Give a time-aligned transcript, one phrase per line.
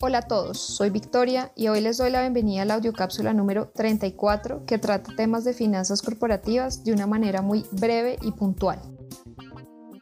[0.00, 3.70] Hola a todos, soy Victoria y hoy les doy la bienvenida a la audiocápsula número
[3.76, 8.80] 34 que trata temas de finanzas corporativas de una manera muy breve y puntual.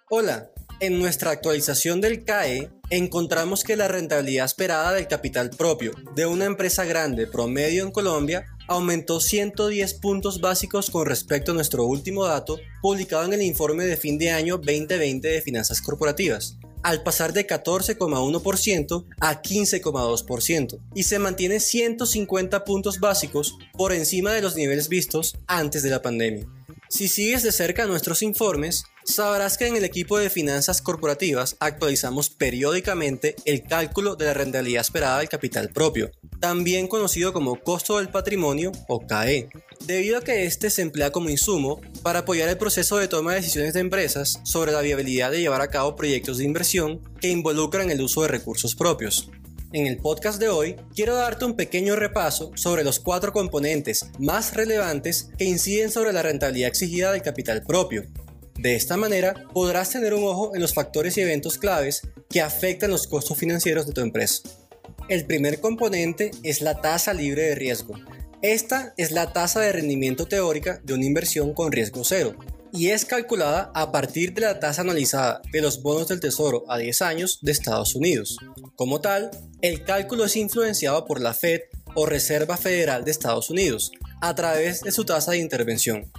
[0.09, 0.51] Hola,
[0.81, 6.46] en nuestra actualización del CAE encontramos que la rentabilidad esperada del capital propio de una
[6.46, 12.59] empresa grande promedio en Colombia aumentó 110 puntos básicos con respecto a nuestro último dato
[12.80, 17.46] publicado en el informe de fin de año 2020 de finanzas corporativas al pasar de
[17.46, 25.37] 14,1% a 15,2% y se mantiene 150 puntos básicos por encima de los niveles vistos
[25.47, 26.47] antes de la pandemia.
[26.92, 32.29] Si sigues de cerca nuestros informes, sabrás que en el equipo de finanzas corporativas actualizamos
[32.29, 38.11] periódicamente el cálculo de la rentabilidad esperada del capital propio, también conocido como costo del
[38.11, 39.48] patrimonio o CAE,
[39.87, 43.41] debido a que este se emplea como insumo para apoyar el proceso de toma de
[43.41, 47.91] decisiones de empresas sobre la viabilidad de llevar a cabo proyectos de inversión que involucran
[47.91, 49.30] el uso de recursos propios.
[49.73, 54.55] En el podcast de hoy quiero darte un pequeño repaso sobre los cuatro componentes más
[54.55, 58.05] relevantes que inciden sobre la rentabilidad exigida del capital propio.
[58.58, 62.91] De esta manera podrás tener un ojo en los factores y eventos claves que afectan
[62.91, 64.42] los costos financieros de tu empresa.
[65.08, 67.95] El primer componente es la tasa libre de riesgo,
[68.43, 72.35] esta es la tasa de rendimiento teórica de una inversión con riesgo cero
[72.73, 76.79] y es calculada a partir de la tasa anualizada de los bonos del Tesoro a
[76.79, 78.39] 10 años de Estados Unidos.
[78.75, 81.61] Como tal, el cálculo es influenciado por la Fed
[81.95, 86.11] o Reserva Federal de Estados Unidos a través de su tasa de intervención.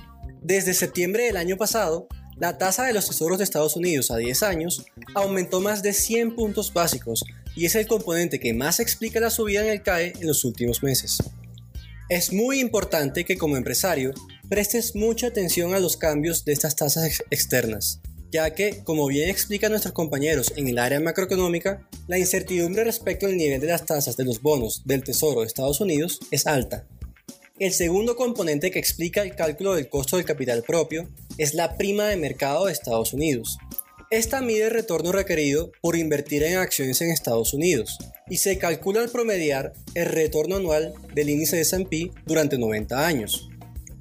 [0.41, 2.07] Desde septiembre del año pasado,
[2.37, 6.35] la tasa de los tesoros de Estados Unidos a 10 años aumentó más de 100
[6.35, 10.27] puntos básicos y es el componente que más explica la subida en el CAE en
[10.27, 11.17] los últimos meses.
[12.13, 14.13] Es muy importante que como empresario
[14.47, 19.71] prestes mucha atención a los cambios de estas tasas externas, ya que, como bien explican
[19.71, 24.25] nuestros compañeros en el área macroeconómica, la incertidumbre respecto al nivel de las tasas de
[24.25, 26.85] los bonos del Tesoro de Estados Unidos es alta.
[27.57, 31.09] El segundo componente que explica el cálculo del costo del capital propio
[31.39, 33.57] es la prima de mercado de Estados Unidos,
[34.13, 37.97] esta mide el retorno requerido por invertir en acciones en Estados Unidos
[38.29, 43.49] y se calcula al promediar el retorno anual del índice S&P durante 90 años.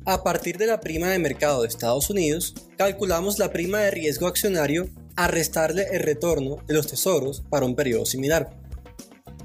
[0.05, 4.27] A partir de la prima de mercado de Estados Unidos, calculamos la prima de riesgo
[4.27, 8.51] accionario a restarle el retorno de los tesoros para un periodo similar.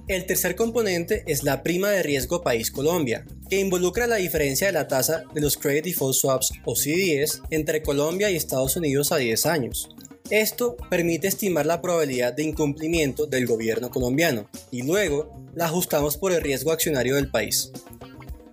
[0.09, 4.73] El tercer componente es la prima de riesgo país Colombia, que involucra la diferencia de
[4.73, 9.17] la tasa de los Credit Default Swaps o CDS entre Colombia y Estados Unidos a
[9.17, 9.89] 10 años.
[10.29, 16.33] Esto permite estimar la probabilidad de incumplimiento del gobierno colombiano y luego la ajustamos por
[16.33, 17.71] el riesgo accionario del país.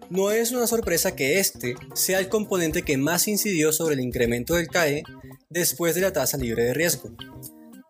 [0.09, 4.55] No es una sorpresa que este sea el componente que más incidió sobre el incremento
[4.55, 5.03] del CAE
[5.51, 7.11] después de la tasa libre de riesgo.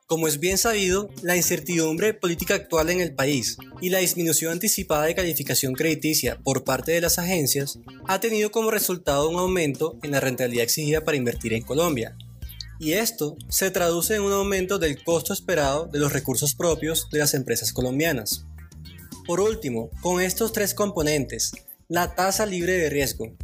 [0.07, 5.05] Como es bien sabido, la incertidumbre política actual en el país y la disminución anticipada
[5.05, 10.13] de calificación crediticia por parte de las agencias ha tenido como resultado un aumento en
[10.13, 12.17] la rentabilidad exigida para invertir en Colombia,
[12.79, 17.19] y esto se traduce en un aumento del costo esperado de los recursos propios de
[17.19, 18.45] las empresas colombianas.
[19.27, 21.53] Por último, con estos tres componentes,
[21.89, 23.37] la tasa libre de riesgo,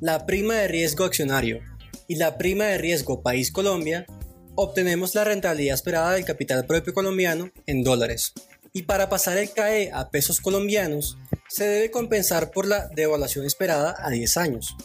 [0.00, 1.60] la prima de riesgo accionario
[2.08, 4.06] y la prima de riesgo país Colombia,
[4.54, 8.32] obtenemos la rentabilidad esperada del capital propio colombiano en dólares.
[8.72, 11.16] Y para pasar el CAE a pesos colombianos,
[11.48, 14.76] se debe compensar por la devaluación esperada a 10 años.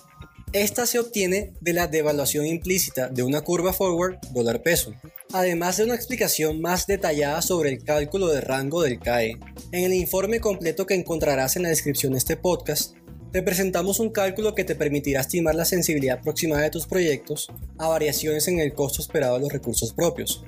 [0.53, 4.93] Esta se obtiene de la devaluación implícita de una curva forward dólar-peso,
[5.31, 9.37] además de una explicación más detallada sobre el cálculo de rango del CAE.
[9.71, 12.97] En el informe completo que encontrarás en la descripción de este podcast,
[13.31, 17.47] te presentamos un cálculo que te permitirá estimar la sensibilidad aproximada de tus proyectos
[17.77, 20.43] a variaciones en el costo esperado de los recursos propios.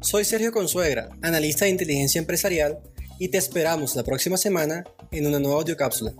[0.00, 2.78] Soy Sergio Consuegra, analista de inteligencia empresarial,
[3.18, 6.14] y te esperamos la próxima semana en una nueva audiocápsula.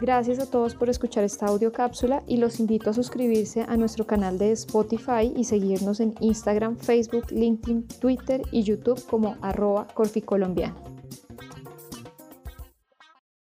[0.00, 4.06] Gracias a todos por escuchar esta audio cápsula y los invito a suscribirse a nuestro
[4.06, 10.93] canal de Spotify y seguirnos en Instagram, Facebook, LinkedIn, Twitter y YouTube como arroba corficolombiano.